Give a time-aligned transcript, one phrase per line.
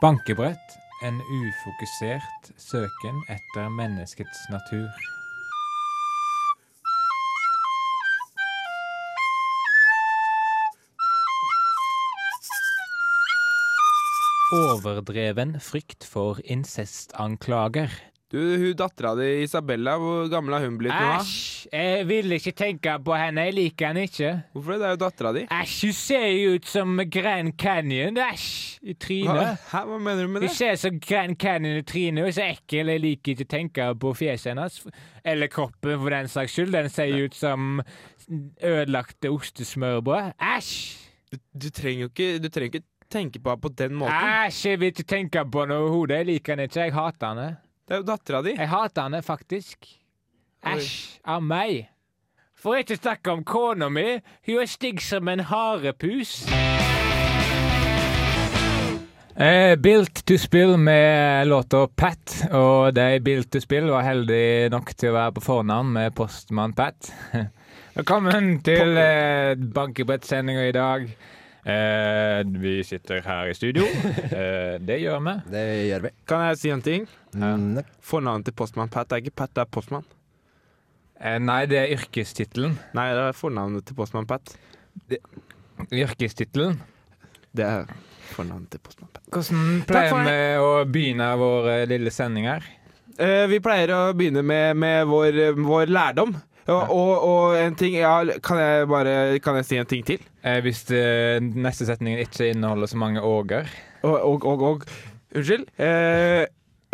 [0.00, 0.78] Bankebrett.
[1.02, 4.90] En ufokusert søken etter menneskets natur.
[14.52, 17.88] Overdreven frykt for incestanklager.
[18.32, 21.10] Du, hun dattera di Isabella, hvor gammel har hun blitt nå?
[21.20, 21.68] Æsj!
[21.70, 23.44] Jeg vil ikke tenke på henne.
[23.46, 24.30] Jeg liker henne ikke.
[24.56, 24.80] Hvorfor det?
[24.80, 25.42] Det er jo dattera di.
[25.54, 28.16] Æsj, hun ser jo ut som Grand Canyon.
[28.18, 28.48] Æsj!
[28.82, 29.60] I trynet.
[29.70, 30.48] hæ, hva mener du med det?
[30.50, 32.24] Hun ser som Grand Canyon i trynet.
[32.24, 32.90] Hun er så ekkel.
[32.96, 34.80] Jeg liker ikke å tenke på fjeset hennes.
[35.22, 36.74] Eller kroppen, for den saks skyld.
[36.74, 37.78] Den ser jo ut som
[38.58, 40.32] ødelagte ostesmørbrød.
[40.42, 40.72] Æsj!
[41.30, 44.34] Du, du trenger jo ikke, du trenger ikke tenke på henne på den måten.
[44.48, 46.18] Æsj, jeg vil ikke tenke på henne overhodet.
[46.24, 46.80] Jeg liker henne ikke.
[46.90, 47.48] Jeg hater henne.
[47.86, 48.52] Det er jo dattera di.
[48.58, 49.86] Jeg hater henne faktisk.
[50.66, 51.84] Æsj av meg.
[52.58, 54.16] For ikke å snakke om kona mi.
[54.48, 56.32] Hun er stygg som en harepus.
[59.36, 64.90] Eh, Built to Spill med låta Pat, og de Built to Spill var heldig nok
[64.96, 67.12] til å være på fornavn med postmann Pat.
[68.00, 71.06] Velkommen til eh, Bankebrettsendinga i dag.
[71.66, 73.86] Eh, vi sitter her i studio.
[74.36, 75.32] Eh, det gjør vi.
[75.50, 76.10] Det gjør vi.
[76.28, 77.06] Kan jeg si en ting?
[77.34, 80.04] Mm, Fornavnet til postmann Pat er ikke Pat, det er postmann.
[81.18, 82.76] Eh, nei, det er yrkestittelen.
[82.94, 84.54] Nei, det er fornavnet til postmann Pat.
[85.90, 86.78] Yrkestittelen.
[87.56, 87.86] Det er
[88.34, 89.24] fornavnet til postmann Pat.
[89.32, 92.66] Hvordan pleier vi å begynne vår eh, lille sending her?
[93.16, 96.36] Eh, vi pleier å begynne med, med vår, vår lærdom.
[96.66, 100.22] Og, og, og en ting ja, kan, jeg bare, kan jeg si en ting til?
[100.42, 101.04] Eh, hvis det,
[101.54, 103.70] neste setningen ikke inneholder så mange åger.
[104.02, 104.86] Og, og, og,
[105.36, 105.66] Unnskyld.
[105.76, 106.46] Eh,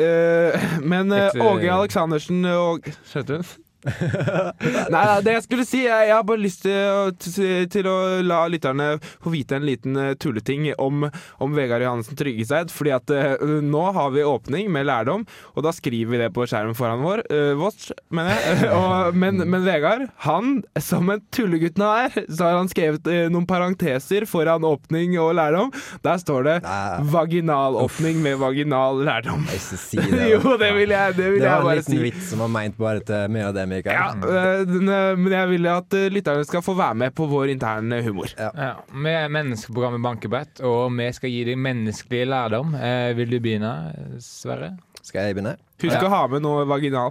[0.02, 3.52] eh, men eh, Åge Aleksandersen og Skjønte du?
[4.94, 7.96] Nei, det jeg skulle si Jeg, jeg har bare lyst til å, til, til å
[8.22, 11.08] la lytterne få vite en liten eh, tulleting om,
[11.42, 12.70] om Vegard Johansen Tryggeseid.
[12.72, 15.24] Fordi at uh, nå har vi åpning med lærdom,
[15.56, 17.24] og da skriver vi det på skjermen foran vår.
[17.32, 18.70] Uh, Watch, mener jeg.
[18.78, 23.26] og, men, men Vegard, han, som en tullegutt nå er, så har han skrevet uh,
[23.32, 25.72] noen parenteser foran åpning og lærdom.
[26.06, 29.46] Der står det Nei, vaginalåpning med vaginal lærdom.
[29.52, 30.28] jeg skal si det.
[30.34, 32.78] jo, det vil jeg, det vil Det jeg var en liten vits som var meint
[32.78, 33.96] bare til meg og deg, Mikael.
[33.96, 37.26] Ja, øh, den, øh, men jeg vil at øh, lytterne skal få være med på
[37.30, 38.30] vår interne humor.
[38.38, 42.74] Ja, vi er menneskeprogrammet Bankebrett, og vi skal gi deg menneskelig lærdom.
[42.78, 43.74] Eh, vil du begynne,
[44.22, 44.74] Sverre?
[45.02, 45.56] Skal jeg begynne?
[45.82, 46.06] Husk Ja.
[46.06, 47.10] å ha med noe vaginal.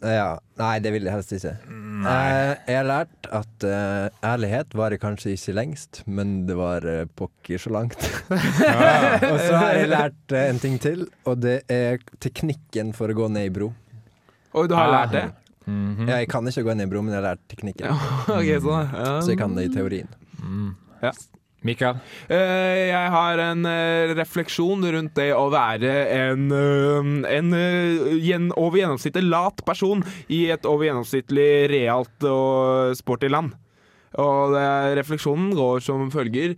[0.00, 0.38] Ja.
[0.56, 1.50] Nei, det vil jeg helst ikke.
[1.68, 2.56] Nei.
[2.64, 7.60] jeg har lært at uh, ærlighet varer kanskje ikke lengst, men det var uh, pokker
[7.60, 8.00] så langt.
[9.32, 13.18] og så har jeg lært uh, en ting til, og det er teknikken for å
[13.20, 13.68] gå ned i bro.
[14.56, 14.94] Og du har Ah.
[14.96, 15.26] lært det?
[15.70, 16.08] Mhm.
[16.10, 18.00] Jeg kan ikke gå ned i bro, men jeg har lært teknikken.
[18.38, 19.12] okay, sånn ja.
[19.22, 20.10] Så jeg kan det i teorien.
[20.40, 20.72] Mm.
[21.04, 21.14] Ja.
[21.60, 21.98] Mikael?
[22.32, 27.56] Eh, jeg har en øh, refleksjon rundt det å være en, øh, en
[28.16, 30.00] gjen, over gjennomsnittet lat person
[30.32, 33.52] i et over gjennomsnittlig realt og sporty land.
[34.18, 34.64] Og det,
[35.02, 36.56] refleksjonen går som følger.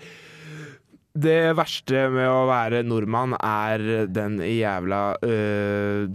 [1.13, 6.07] Det verste med å være nordmann er den jævla øh,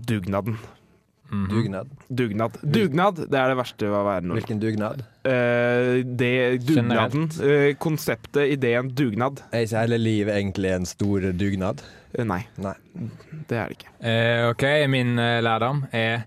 [1.30, 1.48] Mhm.
[1.52, 1.90] Dugnad.
[2.10, 2.58] Dugnad.
[2.64, 4.38] Dugnad, det er det verste ved å være nordmann.
[4.40, 5.02] Hvilken dugnad?
[5.28, 6.32] Eh, det,
[6.66, 7.26] dugnaden.
[7.44, 9.42] eh, konseptet, ideen dugnad.
[9.52, 11.82] Er ikke hele livet egentlig en stor dugnad?
[12.18, 12.74] Eh, nei, Nei.
[13.50, 13.92] det er det ikke.
[14.02, 16.24] Eh, OK, min eh, lærdom er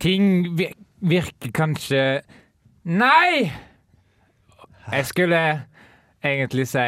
[0.00, 2.22] Ting vir virker kanskje
[2.84, 3.50] Nei!
[4.90, 5.40] Jeg skulle
[6.24, 6.86] egentlig si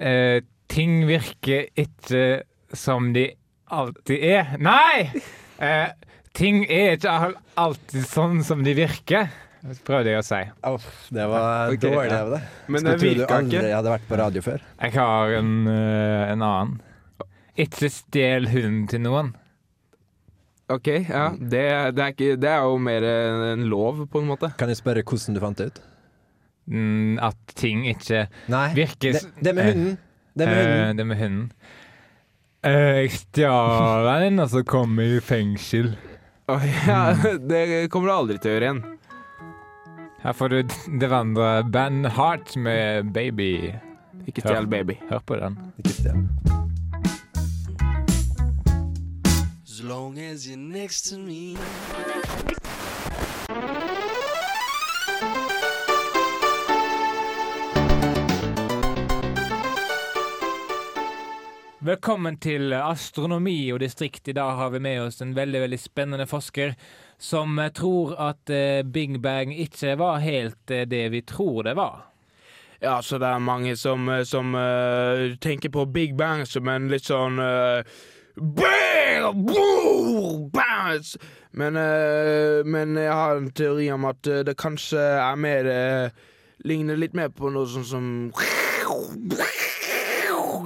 [0.00, 0.40] eh,
[0.70, 2.42] Ting virker ikke
[2.72, 3.26] som de
[3.70, 4.56] alltid er.
[4.58, 5.10] Nei!
[5.60, 5.90] Eh,
[6.36, 7.14] ting er ikke
[7.60, 9.30] alltid sånn som de virker,
[9.86, 10.40] prøvde jeg å si.
[10.68, 12.22] Oh, det var okay, dårlig ja.
[12.22, 12.40] av det.
[12.66, 13.74] Men Skulle det tro du aldri ikke.
[13.76, 14.64] hadde vært på radio før.
[14.80, 16.80] Jeg har en, eh, en annen.
[17.60, 19.34] Ikke stjel hunden til noen.
[20.70, 21.30] OK, ja.
[21.34, 21.62] Det,
[21.96, 24.52] det, er ikke, det er jo mer en lov, på en måte.
[24.60, 25.80] Kan jeg spørre hvordan du fant det ut?
[26.70, 29.96] Mm, at ting ikke Nei, virker det, det med hunden.
[30.38, 30.76] Det med hunden.
[30.78, 30.98] hunden.
[31.00, 31.46] det med hunden.
[32.60, 35.90] Uh, jeg stjal den, og så kom jeg i fengsel.
[36.50, 37.14] Oi, ja,
[37.50, 38.80] det kommer du aldri til å gjøre igjen.
[40.20, 43.70] Her får du det vandre Ben Hart med Baby.
[44.26, 44.98] Ikke stjel baby.
[45.08, 45.56] Hør på den.
[45.78, 46.26] Ikke stjel.
[49.62, 51.56] As long as you're next to me.
[61.80, 64.26] Velkommen til astronomi og distrikt.
[64.28, 66.74] I dag har vi med oss en veldig veldig spennende forsker
[67.16, 72.02] som tror at eh, Big Bang ikke var helt eh, det vi tror det var.
[72.84, 76.90] Ja, så det er mange som, eh, som uh, tenker på Big Bang som en
[76.92, 77.80] litt sånn uh,
[78.36, 79.40] Bang!
[79.48, 80.50] Boom!
[80.52, 81.00] Bang!
[81.56, 85.72] Men, uh, men jeg har en teori om at det kanskje er mer
[86.60, 88.08] Ligner litt mer på noe sånn som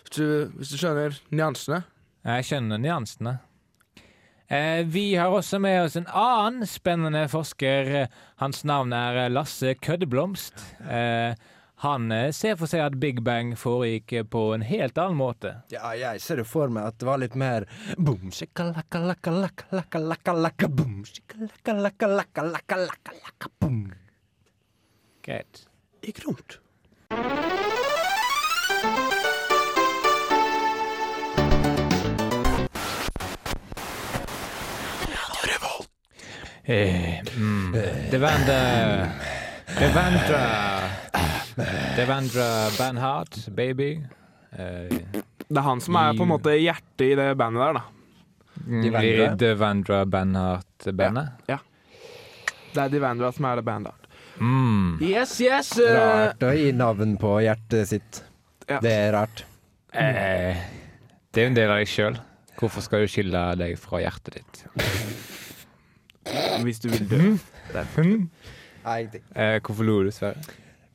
[0.02, 0.25] Hvis du,
[0.56, 1.82] hvis du skjønner nyansene?
[2.26, 3.38] Jeg skjønner nyansene.
[4.49, 8.08] Eh, vi har også med oss en annen spennende forsker.
[8.40, 10.55] Hans navn er Lasse Køddeblomst.
[10.88, 11.37] Eh,
[11.84, 15.52] han eh, ser for seg at Big Bang foregikk på en helt annen måte.
[15.70, 19.69] Ja, jeg ser jo for meg at det var litt mer boom, shikalaka, laka, laka,
[19.76, 23.87] laka, laka, laka, boom, shikalaka, laka, laka, laka, laka, laka, boom.
[25.28, 25.66] Greit.
[26.00, 26.54] Ikke rundt.
[36.64, 37.72] Eh, mm.
[38.10, 39.08] Devendra
[39.78, 40.40] Devendra
[41.96, 44.02] Devendra Banhart, baby.
[44.52, 44.96] Eh,
[45.48, 47.84] Det er han som er på en måte hjertet i det bandet der, da.
[48.64, 49.28] Devendra?
[49.28, 51.28] I Banhart-bandet.
[52.75, 54.07] Det er Divandra som er det bandet.
[54.40, 54.99] Mm.
[55.02, 55.73] Yes, yes!
[55.79, 58.23] eh, Rart å gi navn på hjertet sitt.
[58.69, 58.79] Ja.
[58.85, 59.44] Det er rart.
[59.93, 60.56] Eh,
[61.32, 62.19] det er jo en del av deg sjøl.
[62.58, 64.64] Hvorfor skal du skille deg fra hjertet ditt?
[66.64, 67.20] hvis du vil dø.
[68.85, 69.02] Nei,
[69.37, 70.40] Eh, hvorfor lo du, Sverre?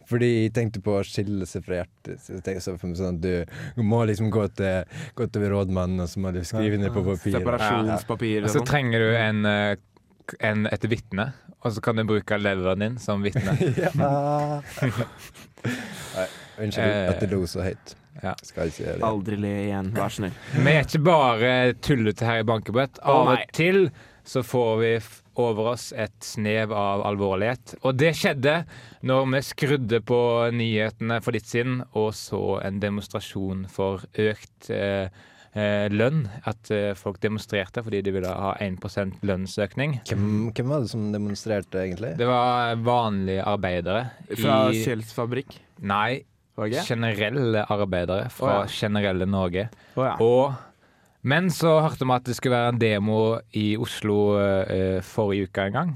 [0.10, 2.20] Fordi jeg tenkte på å skille seg fra hjertet.
[2.22, 4.84] Så jeg tenkte så for meg sånn at du, må liksom gå til,
[5.16, 7.38] gå til rådmannen, og så må du skrive ned på papir.
[7.38, 8.68] Separasjonspapir Og og så sånn.
[8.68, 9.40] trenger du en,
[9.80, 9.93] k-
[10.40, 11.32] en, et vitne,
[11.64, 13.56] og så kan du bruke leveren din som vitne.
[15.64, 16.30] Nei,
[16.62, 17.96] Unnskyld at jeg lo så høyt.
[18.22, 18.36] Ja.
[18.46, 19.06] Skal ikke gjøre det.
[19.08, 20.36] Aldri le igjen, vær så snill.
[20.54, 21.52] Vi er ikke bare
[21.84, 23.02] tullete her i Bankebrett.
[23.02, 23.88] Av og til
[24.24, 24.92] så får vi
[25.42, 27.76] over oss et snev av alvorlighet.
[27.84, 28.62] Og det skjedde
[29.04, 30.20] når vi skrudde på
[30.54, 35.32] nyhetene for litt siden og så en demonstrasjon for økt eh, eh,
[35.94, 36.26] lønn.
[36.50, 40.00] At eh, folk demonstrerte fordi de ville ha 1 lønnsøkning.
[40.10, 42.16] Hvem, hvem var det som demonstrerte, egentlig?
[42.18, 45.58] Det var vanlige arbeidere Fra i Kjells fabrikk.
[45.84, 46.24] Nei,
[46.58, 48.70] Var generelle arbeidere fra oh, ja.
[48.70, 49.68] generelle Norge.
[49.96, 50.16] Oh, ja.
[50.22, 50.54] Og,
[51.26, 53.22] men så hørte vi at det skulle være en demo
[53.58, 55.96] i Oslo eh, forrige uke en gang.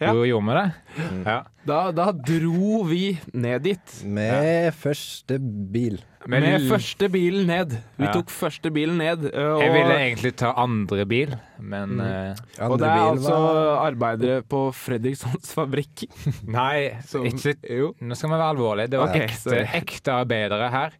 [0.00, 0.12] Ja.
[0.16, 0.68] Du gjorde med det?
[1.10, 1.24] Mm.
[1.26, 1.38] Ja.
[1.68, 3.96] Da, da dro vi ned dit.
[4.08, 5.98] Med første bil.
[6.26, 7.74] Med, Med første bilen ned.
[7.98, 8.12] Vi Ja.
[8.12, 9.26] tok første bilen ned.
[9.34, 12.00] øh, Og, Jeg ville egentlig ta andre bil, men Mm.
[12.00, 16.04] andre og det er altså var arbeidere på Fredrikssons fabrikk.
[16.48, 17.94] Nei, Som- ikke, Jo.
[18.00, 18.90] nå skal vi være alvorlige.
[18.90, 20.90] Det var Ok, ekte, ekte arbeidere her.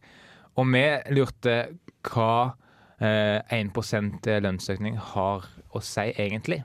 [0.57, 1.67] Og vi lurte
[2.03, 2.53] hva
[3.01, 5.41] eh, 1 lønnsøkning har
[5.73, 6.63] å si egentlig.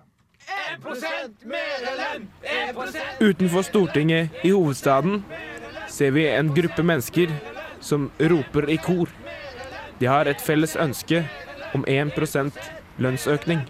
[3.21, 5.25] Utenfor Stortinget i hovedstaden
[5.89, 7.33] ser vi en gruppe mennesker
[7.81, 9.11] som roper i kor.
[10.01, 11.23] De har et felles ønske
[11.75, 12.53] om 1%
[13.03, 13.63] lønnsøkning.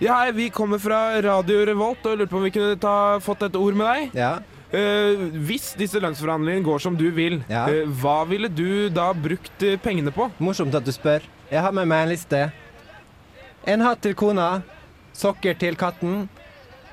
[0.00, 3.46] Ja, hei, vi kommer fra Radio Revolt og lurer på om vi kunne ta, fått
[3.48, 4.18] et ord med deg.
[4.18, 4.34] Ja.
[4.66, 7.64] Uh, hvis disse lønnsforhandlingene går som du vil, Ja.
[7.70, 10.28] uh, hva ville du da brukt eh, pengene på?
[10.42, 11.24] Morsomt at du spør.
[11.50, 12.40] Jeg har med meg en liste.
[13.66, 14.60] En hatt til kona.
[15.16, 16.28] Sokker til katten.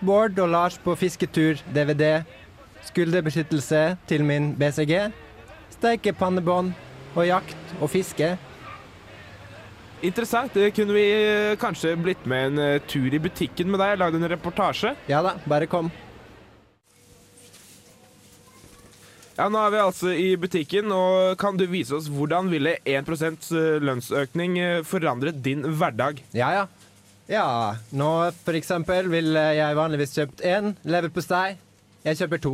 [0.02, 2.24] Bård og Lars på fisketur, DVD.
[2.88, 5.12] Skulderbeskyttelse til min BCG.
[5.78, 6.74] Steikepannebånd
[7.14, 8.32] og jakt og fiske.
[10.04, 10.58] Interessant.
[10.58, 14.18] Det kunne vi eh, kanskje blitt med en eh, tur i butikken med deg, lagd
[14.18, 14.96] en reportasje.
[15.08, 15.94] Ja da, bare kom.
[19.34, 23.10] Ja, Nå er vi altså i butikken, og kan du vise oss hvordan ville 1
[23.82, 26.22] lønnsøkning eh, forandret din hverdag?
[26.38, 26.68] Ja, ja.
[27.32, 27.48] Ja,
[27.96, 28.10] nå
[28.44, 31.56] for eksempel ville jeg vanligvis kjøpt én leverpostei.
[32.06, 32.54] Jeg kjøper to.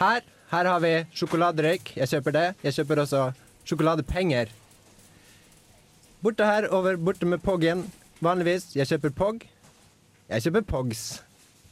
[0.00, 1.92] Her, her har vi sjokoladerøyk.
[1.98, 2.46] Jeg kjøper det.
[2.64, 3.24] Jeg kjøper også
[3.68, 4.54] sjokoladepenger.
[6.24, 7.84] Borte her, over borte med Poggen.
[8.24, 9.44] Vanligvis, jeg kjøper Pog.
[10.30, 11.02] Jeg kjøper Pogs.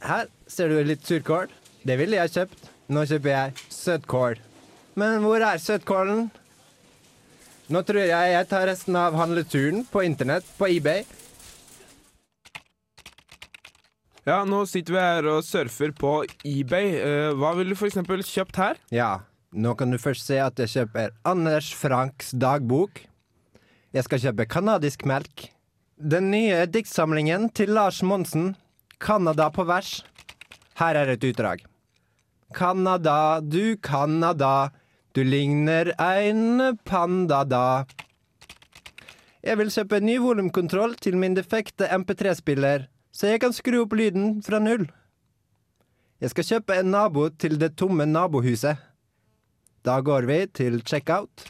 [0.03, 1.49] Her ser du litt surkål.
[1.87, 2.68] Det ville jeg kjøpt.
[2.89, 4.39] Nå kjøper jeg søtkål.
[4.97, 6.29] Men hvor er søtkålen?
[7.69, 11.03] Nå tror jeg jeg tar resten av handleturen på internett, på eBay.
[14.25, 16.89] Ja, nå sitter vi her og surfer på eBay.
[16.97, 18.01] Eh, hva ville du f.eks.
[18.25, 18.81] kjøpt her?
[18.93, 19.11] Ja,
[19.53, 23.05] nå kan du først se at jeg kjøper Anders Franks dagbok.
[23.93, 25.51] Jeg skal kjøpe kanadisk melk.
[25.97, 28.55] Den nye diktsamlingen til Lars Monsen,
[28.97, 30.01] 'Canada på vers'.
[30.81, 31.68] Her er et utdrag.
[32.53, 34.71] Canada, du Canada,
[35.13, 37.85] du ligner ein panda da.
[39.45, 43.93] Jeg vil kjøpe en ny volumkontroll til min defekte MP3-spiller, så jeg kan skru opp
[43.93, 44.87] lyden fra null.
[46.19, 48.81] Jeg skal kjøpe en nabo til det tomme nabohuset.
[49.85, 51.45] Da går vi til checkout.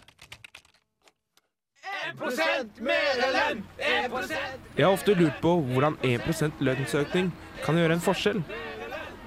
[4.77, 7.31] Jeg har ofte lurt på hvordan 1% lønnsøkning
[7.63, 8.43] kan gjøre en forskjell.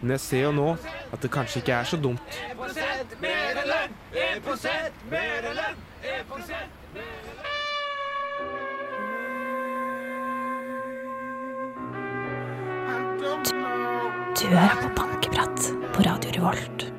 [0.02, 0.70] Men jeg ser jo nå
[1.14, 2.38] at det kanskje ikke er så dumt.
[14.42, 16.92] Du hører på Bankeprat på Radio Revolt.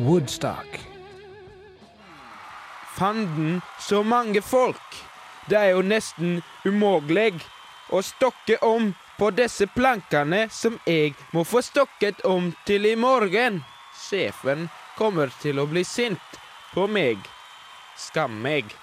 [0.00, 0.89] Woodstock.
[3.00, 4.96] Fanden, så mange folk!
[5.48, 7.38] Det er jo nesten umulig
[7.88, 13.62] å stokke om på disse plankene som jeg må få stokket om til i morgen.
[13.96, 16.36] Sjefen kommer til å bli sint
[16.74, 17.24] på meg.
[17.96, 18.76] Skam meg.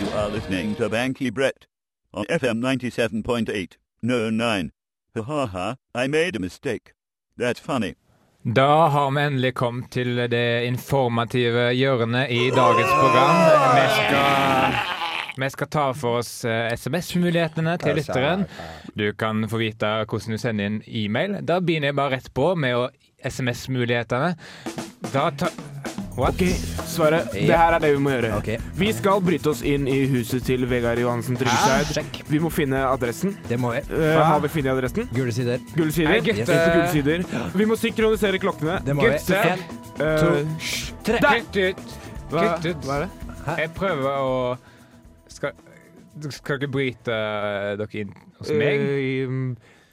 [0.00, 1.68] You are listening to Banky Brett
[2.12, 3.78] on FM 97.8.
[4.02, 4.72] No, 9.
[5.14, 6.92] Ha ha ha, I made a mistake.
[7.38, 7.94] That's funny.
[8.42, 13.36] Da har vi endelig kommet til det informative hjørnet i dagens program.
[13.76, 14.78] Vi skal,
[15.38, 18.42] vi skal ta for oss eh, SMS-mulighetene til lytteren.
[18.98, 21.38] Du kan få vite hvordan du sender inn e-mail.
[21.46, 22.90] Da begynner jeg bare rett på med
[23.22, 24.34] SMS-mulighetene.
[25.12, 25.52] Da ta...
[26.12, 26.34] What?
[26.36, 26.42] Ok,
[26.92, 28.32] Sverre, det her er det vi må gjøre.
[28.36, 28.58] Okay.
[28.76, 32.24] Vi skal bryte oss inn i huset til Vegard Johansen Tryggeseid.
[32.28, 33.36] Vi må finne adressen.
[33.48, 33.80] Det må vi.
[33.88, 35.08] Uh, har vi funnet adressen?
[35.16, 35.62] Gule sider.
[35.76, 36.20] Gule sider.
[36.20, 36.44] Yes.
[36.48, 37.24] Gule sider.
[37.56, 38.80] Vi må synkronisere klokkene.
[38.84, 39.16] Det må vi.
[39.16, 39.54] Gutter.
[39.56, 40.28] En, Eh, to,
[41.04, 41.18] tre.
[41.20, 41.82] Kutt ut!
[42.32, 42.86] hva, ut.
[42.86, 43.10] hva er det?
[43.60, 44.56] Jeg prøver å
[45.32, 45.52] Skal,
[46.32, 48.86] skal dere bryte eh, dere inn hos meg?
[48.86, 49.34] Eh,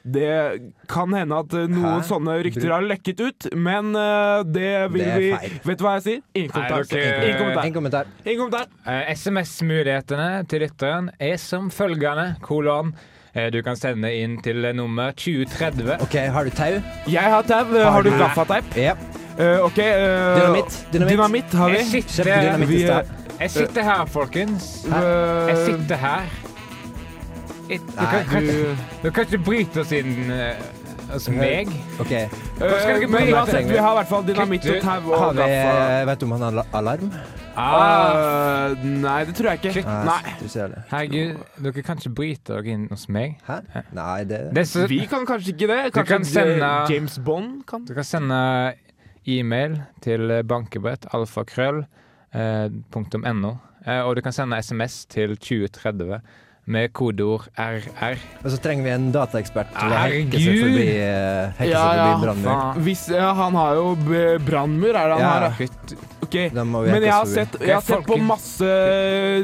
[0.04, 2.06] det kan hende at eh, noen Hæ?
[2.08, 5.30] sånne rykter har lekket ut, men eh, det vil Det vi.
[5.68, 6.22] Vet du hva jeg sier?
[6.34, 6.86] Ingen kommentar.
[6.88, 7.64] Nei, Ingen kommentar.
[7.66, 8.12] En kommentar.
[8.24, 8.66] Ingen kommentar.
[8.86, 12.94] Uh, SMS-mulighetene til lytteren er som følgende, kolon.
[13.34, 16.00] Eh, Du kan sende inn til nummer 2030.
[16.00, 16.80] OK, har du tau?
[17.06, 17.64] Jeg har tau.
[17.76, 18.76] Har, Har du gaffateip?
[18.76, 18.96] Ja.
[19.36, 19.78] Uh, OK.
[19.78, 20.84] Uh, Dynamitt.
[20.92, 21.16] Dynamitt.
[21.16, 21.76] Dynamitt har vi.
[21.76, 22.82] Jeg sitter, vi,
[23.40, 24.86] jeg sitter her, folkens.
[24.88, 25.04] Hæ?
[25.52, 26.49] Jeg sitter her.
[27.70, 30.56] Jeg, du, kan, kan, du du kan ikke bryte oss inn eh,
[31.12, 31.68] hos meg.
[32.02, 32.10] OK.
[32.12, 33.36] Eh, skal dere Men bryte?
[33.36, 36.04] uansett, vi har i hvert fall dynamitt og tau og Har vi, gaffa.
[36.10, 37.12] vet du om han har la- alarm?
[37.60, 39.82] Ah, Eh, nei, det tror jeg ikke.
[39.86, 40.34] Ah, Nei.
[40.40, 40.82] Du ser det.
[40.90, 43.38] herregud, dere kan ikke bryte dere inn hos meg.
[43.46, 43.60] Hæ?
[43.92, 45.80] Nei, det Det er så, Vi kan kanskje ikke det.
[45.92, 47.84] Du Kanskje kan sende- James Bond kan.
[47.84, 48.74] du kan sende
[49.26, 51.84] e-mail til bankebrett alfakrøll
[52.34, 53.58] eh, punktum no.
[53.86, 56.20] Eh, og du kan sende SMS til 2030
[56.66, 58.20] med kodeord RR.
[58.44, 60.36] Og så trenger vi en dataekspert til å Herregud!
[60.36, 62.80] hekke seg forbi, eh, ja, seg forbi brannmur.
[62.86, 63.86] Hvis, ja, han har jo
[64.46, 65.30] brannmur, er det han Ja.
[65.30, 65.40] har?
[65.40, 65.50] da?
[65.58, 65.96] Kutt.
[66.22, 66.36] Ok.
[66.54, 68.70] Da må vi Men jeg har sett, jeg har sett på masse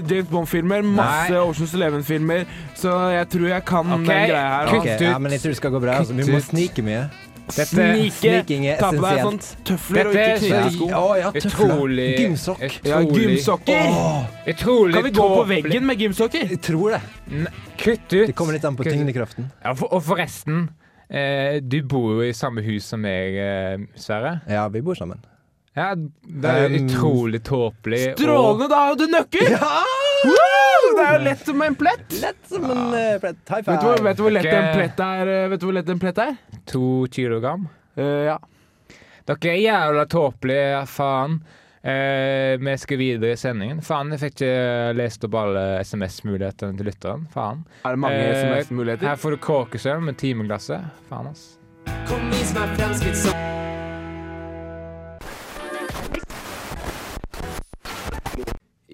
[0.06, 1.40] James Bond-filmer, masse Nei.
[1.40, 2.44] Oceans Eleven-filmer,
[2.78, 4.04] så jeg tror jeg kan okay.
[4.06, 4.66] den greia her.
[4.70, 4.94] kutt da.
[4.94, 5.92] Ok, ja, men jeg tror det skal gå bra.
[5.98, 6.14] Altså.
[6.14, 7.08] Vi må snike mye.
[7.46, 8.76] Dette, Snike!
[8.80, 9.36] Ta på deg sånn
[9.68, 10.88] tøfler og ikke knesko.
[10.90, 12.64] Ja, ja, utrolig Gymsokk.
[12.86, 13.92] Ja, gymsokker!
[14.50, 16.48] Utrolig Kan vi gå på veggen med gymsokker?
[16.56, 17.00] Jeg tror det.
[17.78, 18.26] Kutt ut.
[18.26, 19.52] Det kommer litt an på tyngdekraften.
[19.62, 20.66] Ja, for, og forresten,
[21.06, 24.40] eh, du bor jo i samme hus som meg, eh, Sverre.
[24.50, 25.22] Ja, vi bor sammen.
[25.76, 27.98] Ja, det er jo Um, utrolig tåpelig.
[28.14, 29.50] og- Strålende, da har jo du nøkkel!
[30.24, 30.96] Woo!
[30.96, 32.06] Det er jo lett som en plett.
[32.22, 33.36] Lett som en eh, plett.
[33.50, 35.28] High Vet du, vet du hvor lett en plett er?
[35.28, 36.36] eh, Vet du hvor lett en plett er?
[36.72, 37.68] To kilogram.
[37.98, 38.38] Uh, ja.
[39.26, 41.40] Dere er jævla tåpelige, faen.
[41.86, 43.80] Uh, vi skal videre i sendingen.
[43.84, 47.26] Faen, jeg fikk ikke lest opp alle SMS-mulighetene til lytteren.
[47.34, 47.60] Faen.
[47.84, 49.06] Er det mange SMS-muligheter?
[49.12, 50.88] Her får du kåkesølv med timeglasset.
[51.10, 51.58] Faen, ass.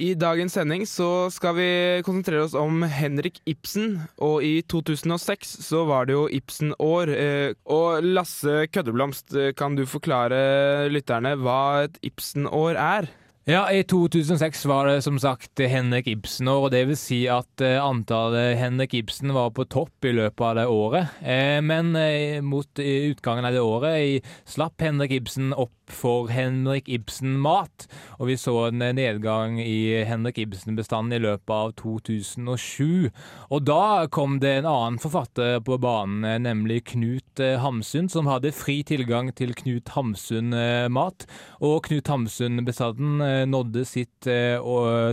[0.03, 1.67] I dagens sending så skal vi
[2.03, 4.01] konsentrere oss om Henrik Ibsen.
[4.25, 7.13] Og i 2006 så var det jo Ibsen-år.
[7.15, 13.13] Eh, og Lasse Køddeblomst, eh, kan du forklare lytterne hva et Ibsen-år er?
[13.45, 17.75] Ja, i 2006 var det som sagt Henrik Ibsen-år, og det vil si at eh,
[17.83, 21.17] antallet Henrik Ibsen var på topp i løpet av det året.
[21.27, 27.89] Eh, men eh, mot utgangen av det året slapp Henrik Ibsen opp for Henrik Ibsen-mat,
[28.23, 33.11] og vi så en nedgang i Henrik Ibsen-bestanden i løpet av 2007.
[33.51, 38.79] Og da kom det en annen forfatter på banen, nemlig Knut Hamsun, som hadde fri
[38.87, 41.27] tilgang til Knut Hamsun-mat.
[41.61, 44.61] Og Knut Hamsun-bestanden nådde sitt eh,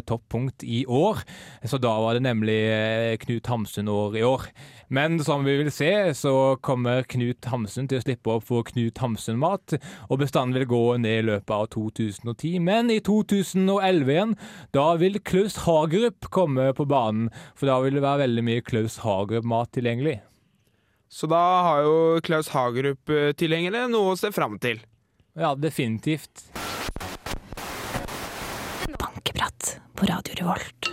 [0.07, 1.21] toppunkt i år.
[1.63, 4.45] Så da var det nemlig eh, Knut Hamsun-år i år.
[4.89, 8.97] Men som vi vil se, så kommer Knut Hamsun til å slippe opp for Knut
[9.03, 9.75] Hamsun-mat,
[10.09, 12.57] og bestanden vil gå ned i løpet av 2010.
[12.65, 14.33] Men i 2011 igjen,
[14.73, 18.97] da vil Klaus Hagerup komme på banen, for da vil det være veldig mye Klaus
[19.05, 20.19] Hagerup-mat tilgjengelig.
[21.09, 21.93] Så da har jo
[22.25, 24.81] Klaus Hagerup-tilhengerne noe å se fram til.
[25.37, 26.49] Ja, definitivt.
[28.99, 30.89] Bankeprat på Radio Revolt.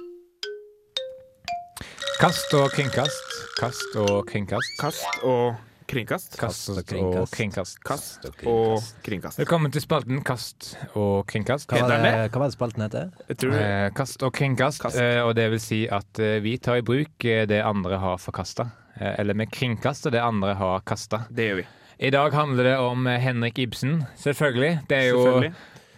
[2.20, 3.34] Kast og kringkast.
[3.60, 4.72] Kast og kringkast.
[4.80, 5.54] Kast og
[5.86, 6.38] kringkast.
[6.40, 7.78] Kast og kringkast.
[7.86, 9.38] Kast og kringkast.
[9.38, 11.68] Velkommen til spalten Kast og kringkast.
[11.70, 13.12] Hva var det, hva var det spalten heter?
[13.30, 14.98] Eh, Kast og kringkast, Kast.
[14.98, 18.18] eh, og det vil si at eh, vi tar i bruk eh, det andre har
[18.22, 18.70] forkasta.
[18.96, 21.26] Eller vi kringkaster det andre har kasta.
[21.30, 21.66] det gjør vi.
[21.98, 24.80] I dag handler det om Henrik Ibsen, selvfølgelig.
[24.88, 25.54] Det er jo Selvfølgelig.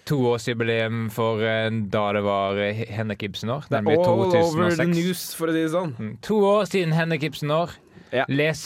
[0.09, 5.51] Toårsjubileum for eh, da det var eh, Henrik Ibsen-år, nemlig all over the news, for
[5.51, 5.93] å si det sånn.
[5.99, 7.77] Mm, To år siden Henrik Ibsen-år.
[8.15, 8.25] Ja.
[8.33, 8.63] Les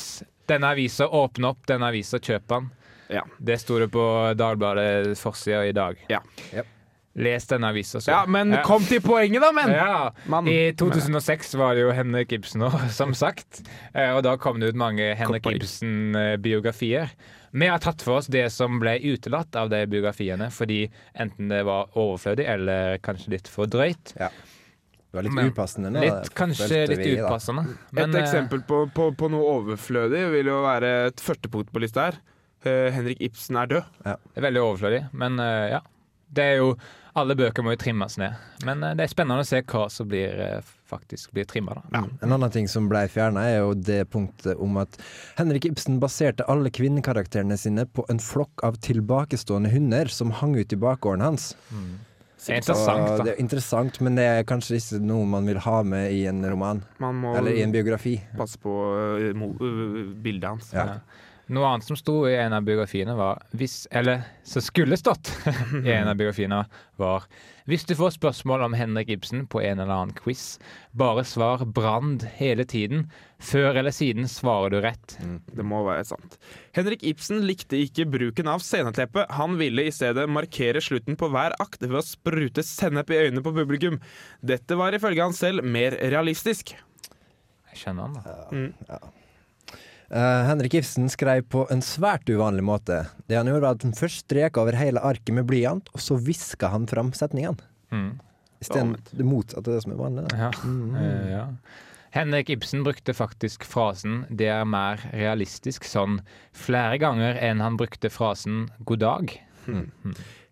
[0.51, 2.71] denne avisa, åpne opp denne avisa, kjøp den.
[3.13, 3.25] Ja.
[3.39, 4.05] Det sto det på
[4.39, 5.99] Dagbladet forsida i dag.
[6.13, 6.23] Ja.
[6.55, 6.71] Yep.
[7.15, 8.09] Les denne avisa, så.
[8.09, 8.63] Ja, men Ja.
[8.65, 9.71] kom til poenget, da, men!
[9.71, 10.47] Ja, Man.
[10.49, 13.61] I 2006 var det jo Henrik Ibsen òg, som sagt.
[13.95, 17.11] Eh, Og da kom det ut mange Henrik Ibsen-biografier.
[17.53, 20.87] Vi har tatt for oss det som ble utelatt av de biografiene, fordi
[21.21, 24.15] enten det var overflødig eller kanskje litt for drøyt.
[24.17, 26.01] Det var litt Men upassende nå.
[26.01, 27.67] Litt, kanskje litt vi, upassende.
[27.93, 32.07] Men, Et eksempel på, på, på noe overflødig vil jo være et førstepunkt på lista
[32.09, 32.17] her.
[32.65, 33.85] Eh, Henrik Ibsen er død.
[34.07, 35.83] Det er veldig overflødig, men eh, ja.
[36.33, 36.75] Det er jo
[37.13, 38.39] Alle bøker må jo trimmes ned.
[38.65, 42.01] Men eh, det er spennende å se hva som blir, eh, faktisk blir trimma, da.
[42.25, 44.97] En annen ting som ble fjerna, er jo det punktet om at
[45.37, 50.73] Henrik Ibsen baserte alle kvinnekarakterene sine på en flokk av tilbakestående hunder som hang ut
[50.73, 51.51] i bakgården hans.
[52.43, 53.27] Det er interessant, da.
[53.27, 56.41] det er interessant, men det er kanskje ikke noe man vil ha med i en
[56.43, 56.81] roman.
[57.03, 58.17] Man må Eller i en biografi.
[58.39, 59.45] passe på uh,
[60.25, 60.73] bildet hans.
[60.75, 60.97] Ja.
[60.97, 61.29] Ja.
[61.53, 65.29] Noe annet som sto i en av biografiene, var hvis, Eller som skulle stått
[65.85, 66.63] i en av biografiene,
[67.01, 67.27] var
[67.69, 70.59] Hvis du får spørsmål om Henrik Ibsen på en eller annen quiz,
[70.97, 73.11] bare svar 'Brand' hele tiden.
[73.39, 75.17] Før eller siden svarer du rett.
[75.53, 76.39] Det må være sant.
[76.75, 79.27] Henrik Ibsen likte ikke bruken av sceneteppe.
[79.39, 83.45] Han ville i stedet markere slutten på hver akt ved å sprute sennep i øynene
[83.45, 84.01] på publikum.
[84.43, 86.75] Dette var ifølge han selv mer realistisk.
[87.73, 89.03] Jeg skjønner han, da.
[90.13, 92.99] Eh, Henrik Ibsen skrev på en svært uvanlig måte.
[93.31, 96.19] Det han gjorde, var at han først strek over hele arket med blyant, og så
[96.21, 97.65] viska han fram setningene.
[97.93, 98.11] Mm.
[98.63, 100.27] Isteden det motsatte av det som er vanlig.
[100.29, 100.43] Da.
[100.45, 100.51] Ja.
[101.01, 101.47] eh, ja.
[102.13, 106.21] Henrik Ibsen brukte faktisk frasen 'det er mer realistisk' sånn
[106.53, 109.39] flere ganger enn han brukte frasen 'god dag'.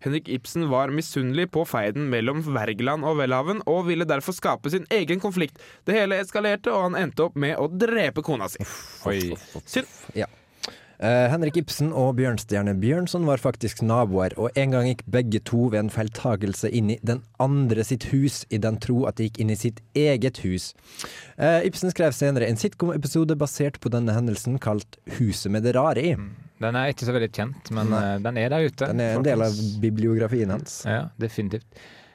[0.01, 4.87] Henrik Ibsen var misunnelig på feiden mellom Wergeland og Welhaven, og ville derfor skape sin
[4.91, 5.61] egen konflikt.
[5.85, 8.65] Det hele eskalerte, og han endte opp med å drepe kona si.
[9.09, 9.19] Oi.
[9.65, 9.89] Synd.
[11.01, 15.63] Eh, Henrik Ibsen og Bjørnstjerne Bjørnson var faktisk naboer, og en gang gikk begge to
[15.73, 19.39] ved en feiltagelse inn i den andre sitt hus, i den tro at de gikk
[19.41, 20.75] inn i sitt eget hus.
[21.41, 26.05] Eh, Ibsen skrev senere en sitcom-episode basert på denne hendelsen, kalt 'Huset med det rare
[26.05, 26.15] i'.
[26.61, 28.01] Den er ikke så veldig kjent, men Nei.
[28.11, 28.91] eh, den er der ute.
[28.91, 30.81] Den er en del av bibliografien hans.
[30.85, 31.65] Ja, definitivt.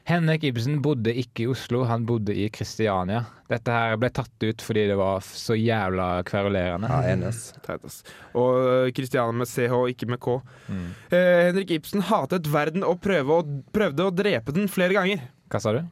[0.07, 3.25] Henrik Ibsen bodde ikke i Oslo, han bodde i Kristiania.
[3.51, 6.87] Dette her ble tatt ut fordi det var så jævla kverulerende.
[6.93, 7.41] Ja, enes.
[7.75, 7.97] ass.
[8.39, 10.37] Og Kristiania med CH, ikke med K.
[10.71, 10.87] Mm.
[11.11, 13.43] Eh, Henrik Ibsen hatet verden og prøve å,
[13.75, 15.27] prøvde å drepe den flere ganger.
[15.51, 15.83] Hva sa du?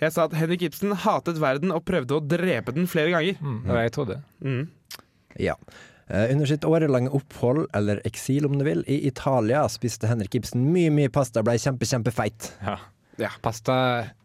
[0.00, 3.36] Jeg sa at Henrik Ibsen hatet verden og prøvde å drepe den flere ganger.
[3.44, 4.20] Mm, det var jeg trodde.
[4.40, 4.62] Mm.
[5.36, 5.58] Ja.
[6.10, 10.64] Eh, under sitt årelange opphold, eller eksil om du vil, i Italia spiste Henrik Ibsen
[10.74, 12.50] mye, mye pasta og ble kjempe, kjempefeit.
[12.66, 12.78] Ja.
[13.20, 13.28] Ja.
[13.44, 13.74] Pasta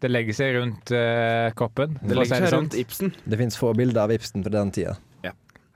[0.00, 1.98] det legger seg rundt uh, koppen.
[2.00, 2.62] Det for legger seg sånn.
[2.64, 3.12] rundt Ibsen.
[3.28, 4.96] Det fins få bilder av Ibsen fra den tida.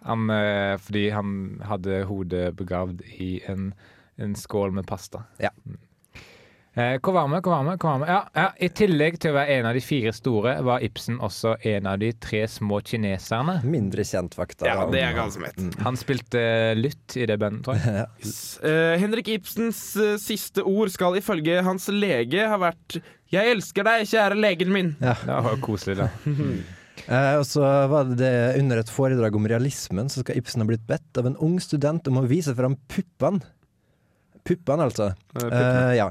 [0.09, 1.33] Han, uh, fordi han
[1.69, 3.75] hadde hodet begravd i en,
[4.17, 5.27] en skål med pasta.
[5.43, 5.53] Ja.
[6.75, 6.81] Mm.
[6.81, 7.41] Eh, hvor var vi?
[7.41, 7.77] Hvor var vi?
[7.77, 8.09] Hvor var vi?
[8.13, 11.57] Ja, ja, I tillegg til å være en av de fire store, var Ibsen også
[11.67, 13.59] en av de tre små kineserne.
[13.67, 14.69] Mindre kjent fakta.
[14.69, 15.81] Ja, det er ganske galsomhet.
[15.85, 16.43] Han spilte
[16.79, 18.07] lytt i det bandet, tror jeg.
[18.71, 24.05] Eh, Henrik Ibsens uh, siste ord skal ifølge hans lege ha vært 'Jeg elsker deg,
[24.11, 24.93] kjære legen min'.
[25.01, 25.15] Ja.
[25.23, 26.11] Det var koselig, da.
[27.09, 30.85] Eh, og så var det under et foredrag om realismen, så skal Ibsen ha blitt
[30.89, 33.41] bedt av en ung student om å vise fram puppene.
[34.45, 35.11] Puppene, altså.
[35.41, 36.11] Eh, ja.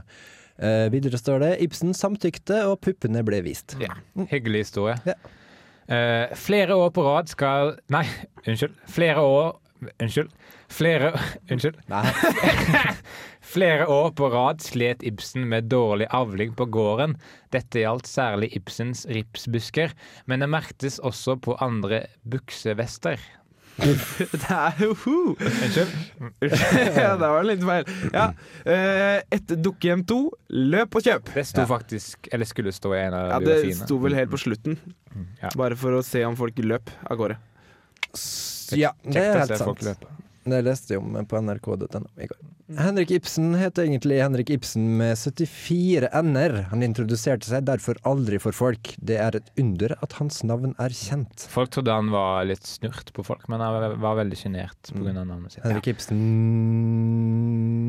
[0.59, 3.77] Eh, videre står det Ibsen samtykte, og puppene ble vist.
[3.79, 3.95] Ja.
[4.31, 4.97] Hyggelig historie.
[5.07, 5.15] Ja.
[5.89, 8.03] Eh, flere år på rad skal Nei,
[8.45, 8.75] unnskyld.
[8.91, 9.57] Flere år
[10.03, 10.31] Unnskyld.
[10.67, 11.13] Flere
[11.49, 11.77] Unnskyld.
[13.53, 17.15] Flere år på rad slet Ibsen med dårlig avling på gården.
[17.55, 19.95] Dette gjaldt særlig Ibsens ripsbusker,
[20.27, 23.23] men det merktes også på andre buksevester.
[23.79, 25.15] Det er jo ho!
[25.39, 25.91] Unnskyld.
[27.03, 27.89] ja, det var litt feil.
[28.13, 28.25] Ja.
[28.65, 30.17] eh, Etter Dukkehjem 2,
[30.73, 31.31] løp og kjøp!
[31.35, 34.39] Det sto faktisk Eller skulle stå i en av Ja, Det sto vel helt på
[34.41, 34.77] slutten,
[35.41, 35.51] Ja.
[35.57, 37.37] bare for å se om folk løp av gårde.
[38.77, 39.85] Ja, det er helt sant.
[40.49, 42.39] Det leste jeg om på nrk.no i går.
[42.77, 46.57] Henrik Ibsen heter egentlig Henrik Ibsen med 74 n-er.
[46.69, 48.91] Han introduserte seg derfor aldri for folk.
[49.01, 51.47] Det er et under at hans navn er kjent.
[51.49, 55.15] Folk trodde han var litt snurt på folk, men han var veldig sjenert pga.
[55.17, 55.63] navnet sitt.
[55.65, 56.21] Henrik Ibsen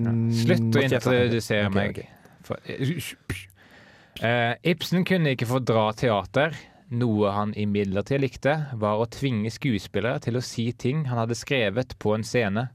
[0.07, 0.17] Ja.
[0.41, 1.99] Slutt å introdusere meg.
[1.99, 2.17] ok.
[2.47, 2.57] For,
[4.25, 6.57] uh, Ibsen kunne ikke fordra teater.
[6.91, 11.95] Noe han imidlertid likte, var å tvinge skuespillere til å si ting han hadde skrevet
[12.03, 12.67] på en scene.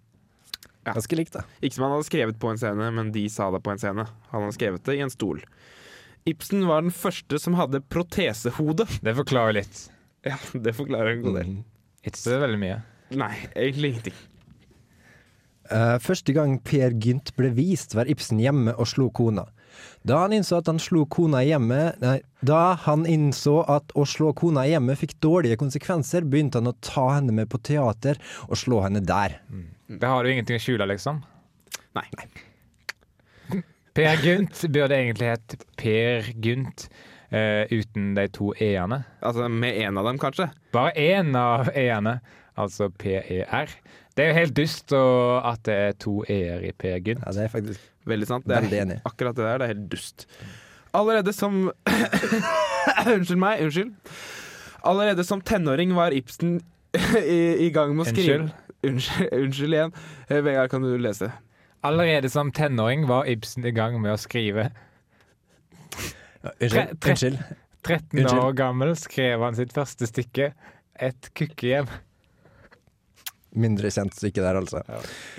[0.85, 1.43] Ganske likt, da.
[1.59, 4.05] Ikke som han hadde skrevet på en scene, men de sa det på en scene.
[4.31, 5.41] Han hadde skrevet det i en stol.
[6.29, 8.87] Ibsen var den første som hadde protesehode.
[9.03, 9.81] Det forklarer litt.
[10.25, 11.51] Ja, det forklarer en god del.
[12.05, 12.79] Ikke veldig mye.
[13.17, 14.23] Nei, egentlig ingenting.
[15.65, 19.47] Uh, første gang Per Gynt ble vist, var Ibsen hjemme og slo kona.
[20.07, 24.05] Da han innså at han slo kona i hjemmet Nei, da han innså at å
[24.09, 28.19] slå kona i hjemmet fikk dårlige konsekvenser, begynte han å ta henne med på teater
[28.49, 29.39] og slå henne der.
[29.87, 31.23] Det har jo ingenting å skjule, liksom.
[31.97, 32.05] Nei.
[32.19, 32.29] Nei.
[33.97, 36.89] Per Gynt burde egentlig hett Per Gynt
[37.33, 38.99] Uh, uten de to e-ene.
[39.25, 40.45] Altså med en av dem, kanskje.
[40.71, 42.19] Bare én av e-ene,
[42.55, 43.73] altså PER.
[44.15, 47.25] Det er jo helt dust at det er to e-er i Per Gynt.
[47.25, 48.45] Ja, det er faktisk Veldig sant.
[48.47, 48.97] Det er Veldig enig.
[49.09, 50.27] Akkurat det der, det er helt dust.
[50.95, 51.71] Allerede som
[53.15, 53.91] Unnskyld meg, unnskyld.
[54.85, 56.59] Allerede som tenåring var Ibsen
[57.19, 58.37] i, i gang med å skrive
[58.85, 59.31] Unnskyld.
[59.33, 59.93] Unnskyld, igjen.
[60.29, 61.31] Eh, Vegard, kan du lese?
[61.85, 64.69] Allerede som tenåring var Ibsen i gang med å skrive.
[66.45, 66.71] Unnskyld.
[66.71, 67.39] Tre- tre- Unnskyld.
[67.85, 68.39] 13 Unnskyld.
[68.41, 70.51] år gammel skrev han sitt første stykke,
[70.95, 71.89] Et kukkehjem.
[73.55, 74.83] Mindre kjent stykke der, altså.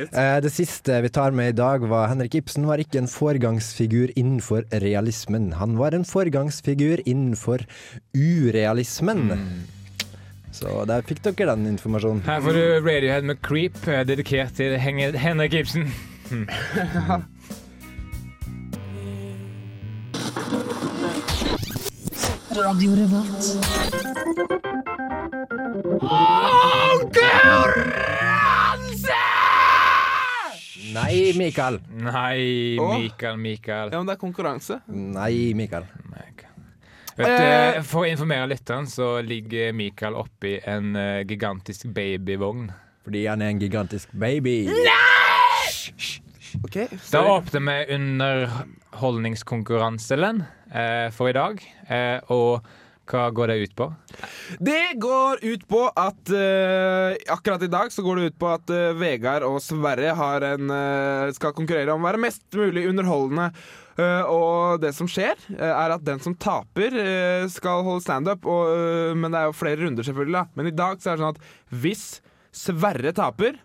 [0.00, 0.40] Ja.
[0.40, 4.64] det siste vi tar med i dag, var Henrik Ibsen var ikke en foregangsfigur innenfor
[4.72, 5.52] realismen.
[5.60, 7.66] Han var en foregangsfigur innenfor
[8.16, 9.30] urealismen.
[10.56, 12.24] Så der fikk dere den informasjonen.
[12.24, 15.90] Her får du Radiohead med Creep, eh, dedikert til Henrik Ibsen.
[22.56, 23.58] Radio Revolt.
[30.94, 31.80] Nei, Mikael.
[31.90, 32.98] Nei, Åh.
[33.00, 33.88] Mikael, Mikael.
[33.92, 34.78] Ja, men det er konkurranse.
[34.92, 35.84] Nei, Mikael.
[36.10, 36.52] Mikael.
[37.16, 37.82] Vet du, Eh.
[37.82, 42.70] for å informere lytteren, så ligger Mikael oppi en eh, gigantisk babyvogn.
[43.04, 44.68] Fordi han er en gigantisk baby.
[46.64, 46.88] OK.
[47.10, 50.44] Da åpner vi underholdningskonkurranse, Len,
[51.14, 51.62] for i dag.
[51.88, 52.66] Eh, og
[53.06, 53.86] hva går det ut på?
[54.58, 58.72] Det går ut på at uh, Akkurat i dag så går det ut på at
[58.74, 63.52] uh, Vegard og Sverre har en, uh, skal konkurrere om å være mest mulig underholdende.
[63.96, 68.44] Eh, og det som skjer, eh, er at den som taper, eh, skal holde standup.
[68.44, 70.32] eh, men det er jo flere runder, selvfølgelig.
[70.32, 70.44] Da.
[70.54, 72.20] Men i dag så er det sånn at hvis
[72.52, 73.58] Sverre taper,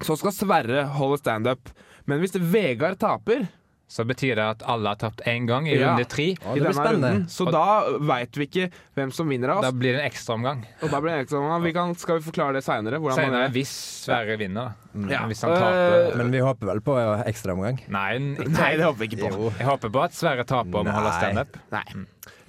[0.00, 1.68] så skal Sverre holde standup.
[2.06, 3.48] Men hvis Vegard taper
[3.92, 5.90] Så betyr det at alle har tapt én gang i Ja.
[5.92, 6.30] runde tre.
[6.32, 7.08] Ja, i det blir denne spennende.
[7.12, 9.66] runden, så da veit vi ikke hvem som vinner av oss.
[9.66, 10.62] Da blir det en ekstraomgang.
[10.80, 13.00] Ekstra Skal vi forklare det seinere?
[13.12, 13.68] Senere, hvis
[14.06, 14.72] Sverre vinner.
[15.10, 15.26] Ja.
[15.28, 16.16] Hvis han taper.
[16.16, 17.80] Men vi håper vel på ekstraomgang.
[17.88, 19.30] Nei, Nei, det håper vi ikke på.
[19.36, 19.52] Jo.
[19.58, 21.56] jeg håper på at Sverre taper om å holde standup.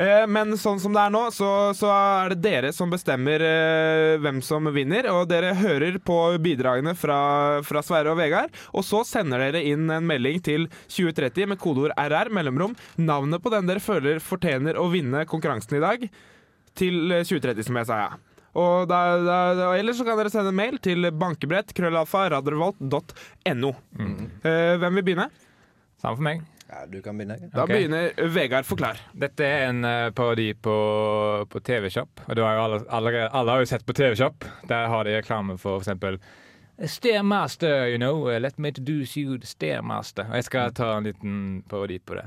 [0.02, 4.16] Eh, Men sånn som det er nå, så, så er det dere som bestemmer eh,
[4.24, 5.08] hvem som vinner.
[5.14, 8.54] Og dere hører på bidragene fra, fra Sverre og Vegard.
[8.74, 13.54] Og så sender dere inn en melding til 2030 med kodeord RR, mellomrom, navnet på
[13.54, 16.06] den dere føler fortjener å vinne konkurransen i dag,
[16.78, 18.22] til eh, 2030, som jeg sa, ja.
[18.54, 23.72] Og da, da, da, ellers så kan dere sende en mail til bankebrett krøllalfa radiorevolt.no.
[24.46, 25.26] Eh, hvem vil begynne?
[25.98, 26.44] Samme for meg.
[26.74, 27.38] Ja, du kan begynne.
[27.54, 27.76] Da okay.
[27.76, 28.66] begynner Vegard.
[28.66, 28.98] Forklar.
[29.14, 30.76] Dette er en eh, parodi på,
[31.50, 32.24] på TV-Shop.
[32.26, 34.48] Og du har jo alle, allerede, alle har jo sett på TV-Shop.
[34.70, 36.18] Der har de reklame for f.eks.
[36.90, 38.28] Stairmaster, you know.
[38.28, 40.26] uh, Let me introduce you to Stairmaster.
[40.32, 41.36] Og jeg skal ta en liten
[41.70, 42.26] parodi på det.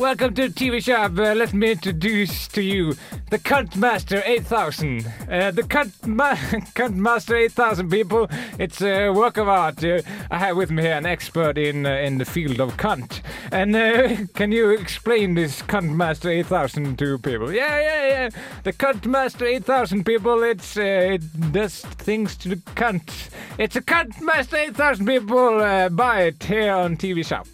[0.00, 1.18] Welcome to TV Shop.
[1.18, 2.94] Uh, let me introduce to you
[3.28, 5.06] the Cunt Master 8000.
[5.30, 6.34] Uh, the Cunt, Ma-
[6.74, 8.26] Cunt Master 8000, people.
[8.58, 9.84] It's a work of art.
[9.84, 13.20] Uh, I have with me here an expert in uh, in the field of cunt.
[13.52, 17.52] And uh, can you explain this Cunt Master 8000 to people?
[17.52, 18.28] Yeah, yeah, yeah.
[18.62, 20.42] The Cunt Master 8000, people.
[20.44, 23.28] It's uh, it does things to the cunt.
[23.58, 25.58] It's a Cunt Master 8000, people.
[25.90, 27.46] Buy it here on TV Shop.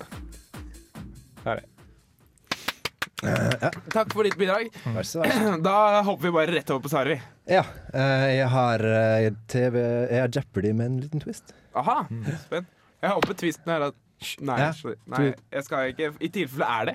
[3.23, 4.69] Takk for ditt bidrag.
[4.93, 5.57] Vær så vær.
[5.65, 7.17] Da hopper vi bare rett over på Sari.
[7.49, 7.63] Ja,
[7.95, 11.55] eh, jeg har eh, TV Jeg har Jeopardy med en liten twist.
[11.77, 12.03] Aha,
[12.45, 12.69] spent.
[13.03, 14.03] Jeg håper twisten er at
[14.41, 14.71] Nei, Ja,
[15.13, 16.95] nei, jeg skal ikke I tilfelle er det.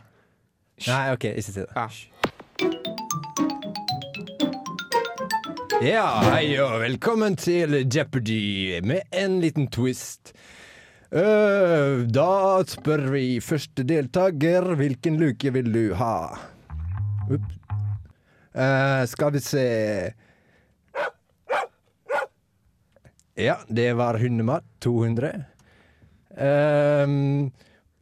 [0.88, 1.68] Nei, OK, ikke si det.
[1.78, 1.86] Ja.
[5.82, 10.34] Ja, hei og velkommen til Jeopardy med en liten twist.
[11.12, 16.16] Øh, da spør vi første deltaker hvilken luke vil du ha?
[17.28, 17.50] Opp.
[18.52, 19.66] Uh, skal vi se
[23.38, 24.64] Ja, det var hundemat.
[24.82, 25.46] 200.
[26.38, 27.52] Ehm,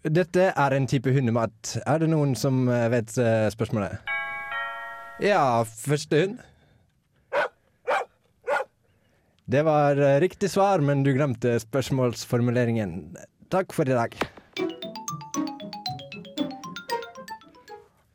[0.04, 1.78] dette er en type hundemat.
[1.86, 4.00] Er det noen som eh, vet eh, spørsmålet?
[5.22, 6.38] Ja, første hund.
[9.50, 12.92] Det var eh, riktig svar, men du glemte spørsmålsformuleringen.
[13.50, 14.14] Takk for i dag.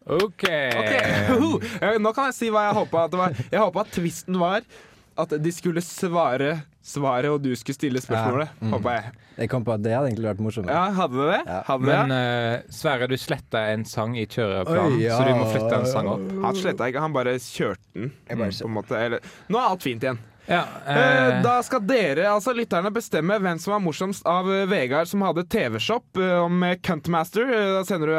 [0.07, 0.45] OK.
[0.45, 1.01] okay.
[1.83, 3.35] Eh, Nå kan jeg si hva jeg håpa at det var.
[3.51, 4.63] Jeg håpa at twisten var
[5.19, 6.53] at de skulle svare
[6.87, 8.53] svaret, og du skulle stille spørsmålet.
[8.53, 8.77] Ja, mm.
[8.77, 9.11] Håper jeg.
[9.41, 10.71] Jeg kom på at det hadde egentlig vært morsomt.
[10.71, 11.41] Ja, hadde det det?
[11.49, 11.57] Ja.
[11.67, 11.89] Hadde?
[11.89, 15.19] Men uh, Sverre, du sletta en sang i kjøreplanen, Oi, ja.
[15.19, 16.31] så du må flytte en sang opp.
[16.47, 18.15] Han sletta ikke, han bare kjørte den.
[18.31, 19.03] Bare På en måte.
[19.09, 20.23] Eller, nå er alt fint igjen.
[20.47, 24.67] Ja, Eh, eh, Da skal dere, altså lytterne, bestemme hvem som var morsomst av eh,
[24.69, 27.49] Vegard som hadde TV-shop eh, om Cuntmaster.
[27.79, 28.17] Da sender du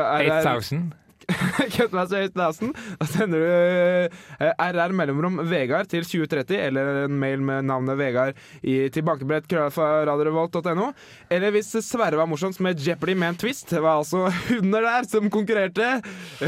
[1.29, 1.71] RR 8000.
[1.75, 2.73] Cuntmaster 8000.
[2.99, 8.39] Da sender du uh, RR mellomrom Vegard til 2030, eller en mail med navnet Vegard
[8.61, 10.91] i tilbakebrett radiorevolt.no.
[11.29, 15.09] Eller hvis Sverre var morsomst med Jeopardy med en twist, det var altså hunder der
[15.09, 15.99] som konkurrerte,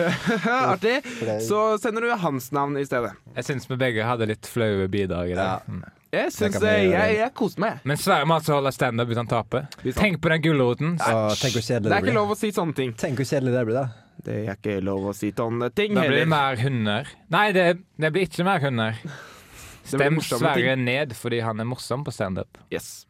[0.74, 1.00] artig,
[1.48, 3.14] så sender du hans navn i stedet.
[3.36, 5.62] Jeg syns vi begge hadde litt flaue bidrag i dag.
[5.68, 5.74] Ja.
[5.74, 5.86] Mm.
[6.08, 7.82] Jeg syns jeg, jeg, jeg koste meg.
[7.88, 9.68] Men Sverre må altså holde standup hvis han taper.
[9.98, 10.96] Tenk på den gulroten.
[10.98, 12.94] Det er ikke lov å si sånne ting.
[12.98, 14.07] Tenk hvor kjedelig det blir, da.
[14.28, 17.12] Det er ikke lov å si sånne ting Da blir det blir mer hunder.
[17.32, 18.98] Nei, det, det blir ikke mer hunder.
[19.88, 22.60] Stem Sverre ned fordi han er morsom på standup.
[22.74, 23.06] Yes.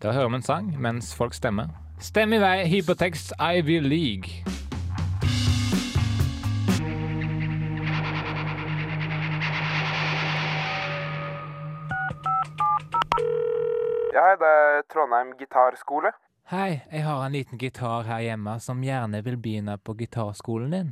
[0.00, 1.68] Da hører vi en sang mens folk stemmer.
[2.00, 4.40] Stem i vei, hypertekst Ivy League.
[14.16, 16.16] Ja, hei, det er Trondheim gitarskole.
[16.50, 20.88] Hei, jeg har en liten gitar her hjemme som gjerne vil begynne på gitarskolen din.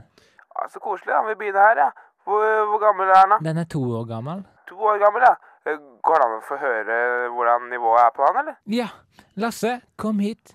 [0.54, 1.10] Ja, så koselig.
[1.16, 1.88] Han vil begynne her, ja.
[2.28, 3.38] Hvor, hvor gammel er han, da?
[3.48, 4.44] Den er to år gammel.
[4.70, 5.34] To år gammel, ja.
[5.66, 7.00] Eh, Går det an å få høre
[7.34, 8.60] hvordan nivået er på han, eller?
[8.70, 8.86] Ja,
[9.34, 10.54] Lasse, kom hit.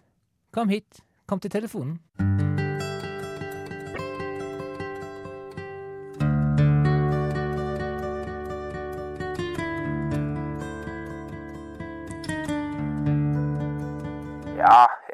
[0.56, 1.04] Kom hit.
[1.28, 2.00] Kom til telefonen.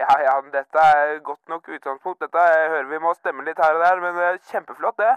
[0.09, 0.35] Ja, ja.
[0.53, 2.23] Dette er godt nok utgangspunkt.
[2.23, 5.13] Dette jeg hører vi må stemme litt her og der, men det er kjempeflott, det.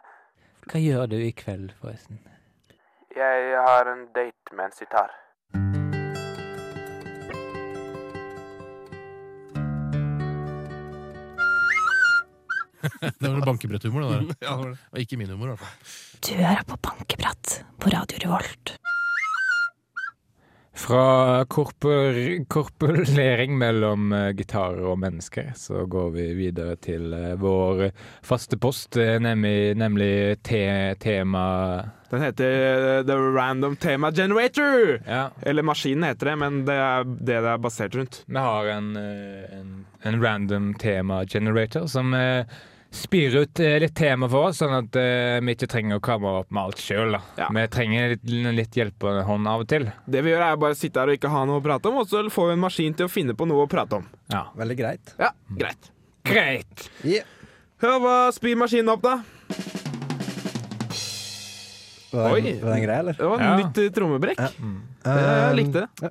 [0.69, 2.21] Hva gjør du i kveld, forresten?
[3.17, 5.17] Jeg har en date med en sitar.
[13.23, 14.77] Det var bankebretthumor, det der.
[14.93, 15.77] Og ikke min humor, i hvert fall.
[16.21, 18.77] Du hører på Bankeprat på Radio Revolt.
[20.83, 27.85] Fra korpor korpulering mellom eh, gitarer og mennesker, så går vi videre til eh, vår
[28.27, 30.65] faste post, eh, nemlig, nemlig te
[30.99, 31.45] tema
[32.11, 34.99] Den heter The Random Tema Generator.
[35.07, 38.25] Ja, Eller maskinen heter det, men det er det det er basert rundt.
[38.27, 42.43] vi har en, en, en random tema generator som eh,
[42.93, 46.33] spyr ut eh, litt tema for oss, sånn at eh, vi ikke trenger å komme
[46.43, 47.17] opp med alt sjøl.
[47.41, 47.49] Ja.
[47.57, 48.27] Vi trenger litt,
[48.59, 49.87] litt hjelpehånd av og til.
[50.07, 52.01] Det vi gjør, er bare å sitte her og ikke ha noe å prate om,
[52.03, 54.09] og så får vi en maskin til å finne på noe å prate om.
[54.33, 54.45] Ja.
[54.61, 55.15] Veldig greit.
[55.19, 55.89] Ja, greit.
[56.29, 56.89] Greit!
[57.03, 57.25] Yeah.
[57.83, 59.17] Ja, hva spyr maskinen opp, da?
[62.13, 62.53] Var, Oi.
[62.61, 63.17] var den grei, eller?
[63.17, 63.53] Det var Ja.
[63.57, 64.39] nytt eh, trommebrekk.
[64.39, 64.51] Ja.
[64.53, 66.11] Jeg Um, likte det.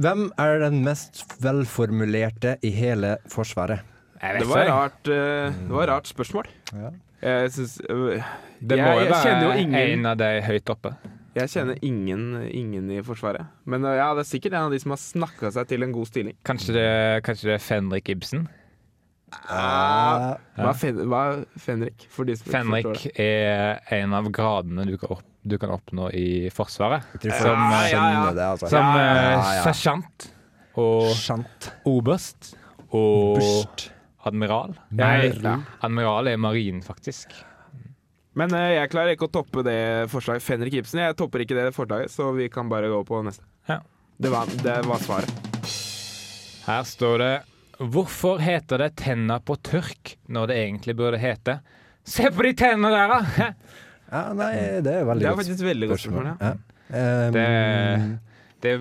[0.00, 3.84] Hvem er den mest velformulerte i hele Forsvaret?
[4.20, 6.46] Det var rart, eh, det var rart spørsmål.
[6.72, 6.90] Ja.
[7.22, 8.22] Jeg syns øh,
[8.60, 10.94] Det må jo være ingen- en av de høyt oppe.
[11.36, 13.46] Jeg kjenner ingen, ingen i Forsvaret.
[13.64, 15.92] Men øh, ja, det er sikkert en av de som har snakka seg til en
[15.92, 16.36] god stilling.
[16.44, 16.88] Kanskje det,
[17.24, 18.48] kanskje det er Fenrik Ibsen?
[19.46, 22.06] Ah, hva, er fen, hva er fenrik?
[22.10, 23.12] For de som Fenrik det.
[23.22, 27.06] er en av gradene du kan, opp, du kan oppnå i Forsvaret.
[27.22, 28.32] Tror Ja, ja, ja.
[28.34, 28.68] det, altså.
[28.72, 29.62] Som Ja, eh, ja, ja.
[29.68, 30.26] sersjant
[30.80, 31.70] og Skjønt.
[31.86, 32.54] oberst
[32.90, 33.90] og Burst.
[34.28, 34.74] Admiral.
[34.90, 35.30] Nei.
[35.42, 37.32] Nei, admiral er marin, faktisk.
[38.38, 39.78] Men uh, jeg klarer ikke å toppe det
[40.12, 40.44] forslaget.
[40.46, 43.44] Fenrik Ibsen, jeg topper ikke det forslaget, så vi kan bare gå på neste.
[43.68, 43.80] Ja.
[44.20, 45.32] Det, var, det var svaret.
[46.66, 47.32] Her står det
[47.80, 51.54] Hvorfor heter det 'tenna på tørk' når det egentlig burde hete
[52.04, 53.52] 'Se på de tennene der, da!'
[54.10, 54.50] Ja, nei,
[54.84, 55.20] det er veldig godt.
[55.22, 56.26] Det er faktisk veldig godt spørsmål.
[56.28, 56.34] Ja.
[56.44, 57.26] Ja.
[57.28, 58.18] Um, Det-
[58.60, 58.72] Det,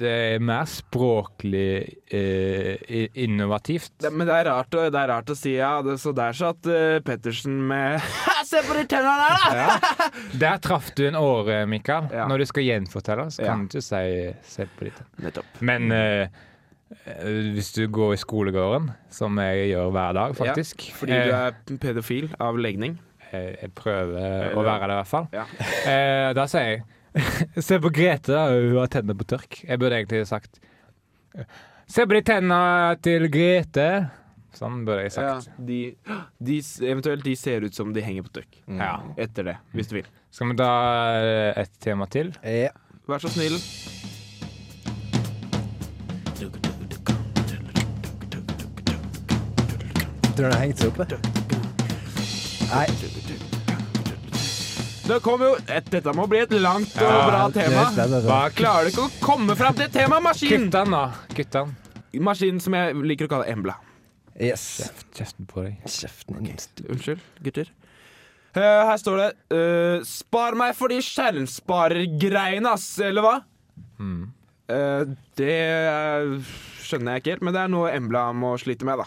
[0.00, 3.92] det er mer språklig eh, innovativt.
[4.00, 6.66] Det, men det er, rart, det er rart å si ja, det, så der satt
[6.70, 8.00] uh, Pettersen med
[8.50, 10.10] Se på de tennene der, da!
[10.42, 12.08] Der traff du en åre, Mikael.
[12.14, 12.24] Ja.
[12.30, 13.52] Når du skal gjenfortelle, så Ja.
[13.52, 15.44] kan du ikke si 'se på de tennene'.
[15.60, 16.26] Men eh,
[17.06, 21.32] eh, hvis du går i skolegården, som jeg gjør hver dag, faktisk Fordi eh, du
[21.36, 22.98] er pedofil av legning.
[23.32, 25.28] jeg, jeg prøver å være det, i hvert fall.
[25.32, 25.44] Ja.
[25.86, 26.82] Eh, da sier jeg
[27.68, 28.44] Se på Grete, da.
[28.54, 29.60] Hun har tennene på tørk.
[29.66, 30.60] Jeg burde egentlig sagt
[31.90, 33.86] Se på de tennene til Grete.
[34.54, 35.58] Sånn burde jeg Ja, sagt.
[35.66, 35.80] de,
[36.42, 38.60] de, eventuelt de ser ut som de henger på tørk.
[38.66, 38.96] Ja.
[39.18, 40.08] Etter det, hvis du vil.
[40.34, 40.70] Skal vi ta
[41.22, 42.32] eh, et tema til?
[42.46, 42.70] ja.
[43.10, 43.56] Vær så snill.
[50.22, 51.06] Tror du den har hengt seg oppe?
[52.70, 53.49] Nei.
[55.10, 55.54] Det kommer jo
[55.90, 57.84] Dette må bli et langt og Ja, bra det tema.
[57.90, 58.20] altså.
[58.28, 60.68] Hva Klarer du ikke å komme fram til et tema, maskin?
[60.70, 61.00] den, da.
[61.34, 61.72] Guttan.
[62.14, 63.74] Maskinen som jeg liker å kalle Embla.
[64.38, 64.62] Yes.
[65.14, 65.80] Kjeften på deg.
[65.90, 66.54] Kjeften okay.
[66.86, 67.72] Unnskyld, gutter.
[68.54, 73.34] Uh, her står det uh, 'Spar meg for de skjermsparergreiene, ass', eller hva?
[73.98, 74.30] Mm.
[74.70, 75.58] Uh, det
[76.86, 79.06] skjønner jeg ikke helt, men det er noe Embla må slite med, da.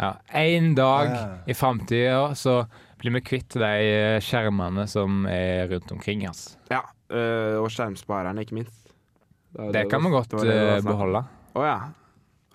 [0.00, 1.28] Ja, En dag Ja.
[1.46, 2.66] i framtida så
[3.04, 6.54] blir vi kvitt de eh, skjermene som er rundt omkring oss.
[6.72, 6.80] Ja,
[7.12, 8.80] eh, Og skjermsparerne, ikke minst.
[9.52, 11.20] Det, Det kan vi godt eh, beholde.
[11.54, 11.76] Å ja.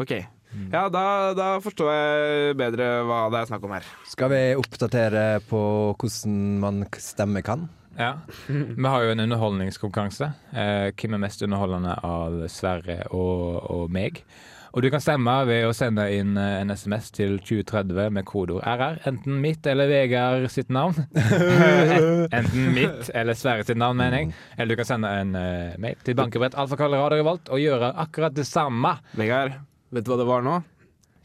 [0.01, 0.15] OK.
[0.49, 0.69] Mm.
[0.73, 1.03] Ja, da,
[1.37, 3.85] da forstår jeg bedre hva det er snakk om her.
[4.09, 5.61] Skal vi oppdatere på
[5.93, 7.67] hvordan man stemmer stemme kan?
[7.99, 8.15] Ja.
[8.47, 10.31] Vi har jo en underholdningskonkurranse.
[10.49, 14.23] Eh, hvem er mest underholdende av Sverre og, og meg?
[14.69, 18.65] Og du kan stemme ved å sende inn eh, en SMS til 2030 med kodeord
[18.65, 18.99] RR.
[19.09, 21.07] Enten mitt eller Vegard sitt navn.
[22.37, 24.35] Enten mitt eller Sverre sitt navn, mener jeg.
[24.57, 28.93] Eller du kan sende en eh, mail til bankebrett Revolt og gjøre akkurat det samme.
[29.17, 29.57] Vegard,
[29.89, 30.59] vet du hva det var nå?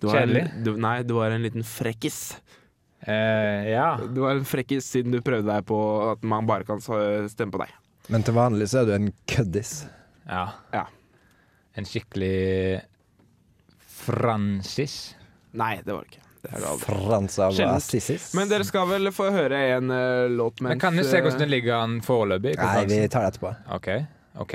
[0.00, 2.38] Du var en, du, nei, du var en liten frekkis.
[3.04, 3.86] Uh, ja.
[4.00, 5.78] Du var en frekkis siden du prøvde deg på
[6.10, 7.72] at man bare kan stemme på deg.
[8.12, 9.84] Men til vanlig så er du en køddis.
[10.28, 10.48] ja.
[10.74, 10.88] Ja.
[11.74, 12.84] En skikkelig
[14.04, 15.14] Francis.
[15.54, 16.20] Nei, det var det ikke.
[16.44, 17.64] Det er det aldri.
[17.72, 18.26] Assisis.
[18.36, 21.40] Men dere skal vel få høre en eh, låt mens Men kan du se hvordan
[21.40, 22.56] det eh, ligger an foreløpig?
[22.60, 23.54] Nei, vi tar det etterpå.
[23.78, 23.88] OK.
[24.44, 24.54] ok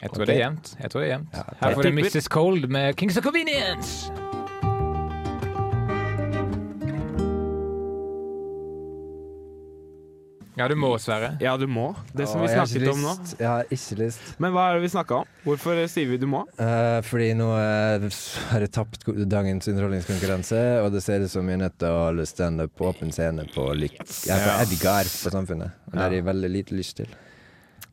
[0.00, 0.26] Jeg tror Ok.
[0.30, 0.72] det er jevnt.
[0.80, 1.36] Jeg tror det er jevnt.
[1.36, 2.28] Ja, Her får du tipper- Mrs.
[2.32, 4.12] Cold med Kings of Convenience.
[10.60, 11.30] Ja, du må, Sverre.
[11.40, 11.86] Ja, du må.
[12.12, 13.14] Det som Åh, vi snakket om nå.
[13.38, 14.26] Jeg har ikke lyst.
[14.42, 15.30] Men hva er det vi snakka om?
[15.46, 16.42] Hvorfor sier vi du må?
[16.60, 18.04] Eh, fordi nå eh,
[18.50, 22.04] har jeg tapt dagens underholdningskonkurranse, og det ser ut som jeg er nødt til å
[22.10, 23.96] holde standup på åpen scene på Lyk...
[24.28, 25.80] Jeg er på Edgar på Samfunnet.
[25.88, 27.08] Og det har jeg veldig lite lyst til.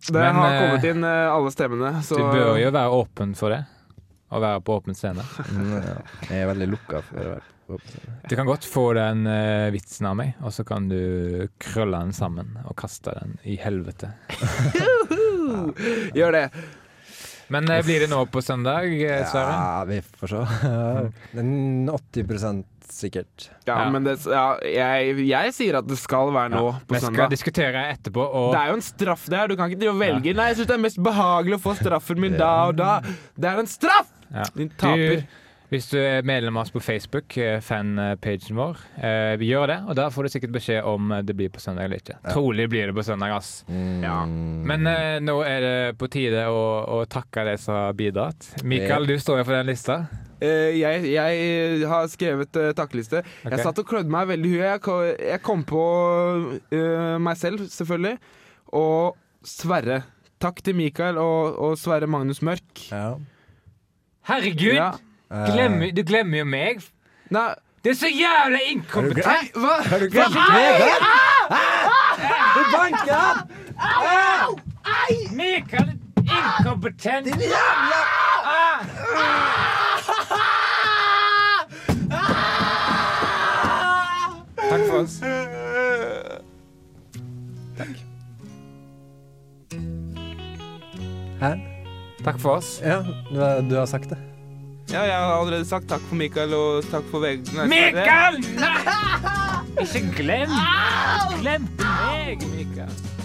[0.08, 3.34] Det Men, har eh, kommet inn eh, alle stemmene, så Du bør jo være åpen
[3.40, 3.64] for det.
[4.28, 5.24] Å være på åpen scene.
[5.54, 5.94] Mm, ja.
[6.28, 8.16] Jeg er veldig lukka for å være på åpen scene.
[8.28, 11.00] Du kan godt få den uh, vitsen av meg, og så kan du
[11.64, 14.12] krølle den sammen og kaste den i helvete.
[16.18, 16.46] gjør det.
[17.56, 19.54] Men uh, blir det nå på søndag, eh, Sverre?
[19.56, 20.42] Ja, vi får se.
[21.32, 23.50] Det er 80 sikkert.
[23.68, 23.90] Ja, Ja.
[23.92, 27.86] men det, ja, jeg, jeg sier at det skal være nå på Vi skal diskutere
[27.94, 29.48] etterpå, og Det er jo en straff, det her.
[29.48, 30.36] Du kan ikke velge.
[30.36, 33.00] Nei, jeg syns det er mest behagelig å få straffen min da og da.
[33.36, 34.14] Det er en straff!
[34.34, 34.48] Ja.
[34.56, 35.22] Din taper.
[35.22, 39.78] Du, hvis du er medlem av oss på Facebook, eh, fanpagen vår, eh, gjør det.
[39.92, 42.16] Og da får du sikkert beskjed om eh, det blir på søndag eller ikke.
[42.32, 43.66] Trolig blir det på søndag, ass.
[43.68, 44.22] Ja.
[44.28, 46.64] Men eh, nå er det på tide å,
[46.96, 48.48] å takke de som har bidratt.
[48.64, 50.00] Mikael, du står jo for den lista.
[50.38, 53.24] Uh, jeg, jeg har skrevet uh, takkeliste.
[53.26, 53.56] Okay.
[53.56, 54.68] Jeg satt og klødde meg veldig i huet.
[54.70, 55.86] Jeg, jeg kom på
[56.46, 58.20] uh, meg selv, selvfølgelig.
[58.78, 60.04] Og Sverre.
[60.38, 62.86] Takk til Mikael og, og Sverre Magnus Mørk.
[62.92, 63.18] Ja.
[64.28, 64.74] Herregud!
[64.76, 64.92] Ja.
[65.32, 66.84] Eh, Glemmer, du glemmer jo meg.
[67.30, 69.54] Nei, Det er så jævla inkompetent!
[69.56, 69.76] hva?
[69.88, 70.82] Har du glemt meg?
[72.56, 73.38] Du banker han!
[75.38, 75.94] Mikael,
[76.26, 77.28] inkompetent!
[84.58, 85.20] Takk for oss.
[87.78, 87.96] Takk.
[91.42, 91.77] Hæ?
[92.28, 92.82] Takk for oss.
[92.84, 94.18] Ja, du har, du har sagt det.
[94.92, 97.54] Ja, jeg har allerede sagt takk for Mikael og takk for VG.
[97.72, 98.40] Mikael!
[99.84, 100.52] Ikke glem
[101.40, 103.17] Glemte meg, Mikael.